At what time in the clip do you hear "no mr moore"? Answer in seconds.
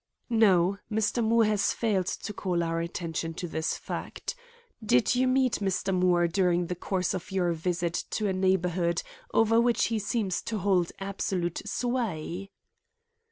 0.31-1.45